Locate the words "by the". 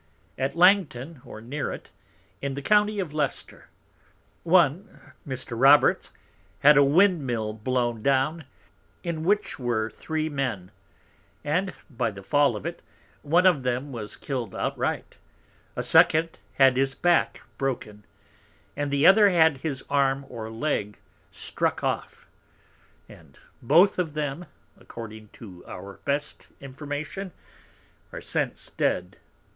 11.87-12.23